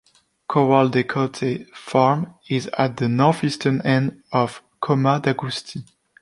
[0.47, 5.83] Corral de Cotet farm is at the north-eastern end of Coma d'Agustí.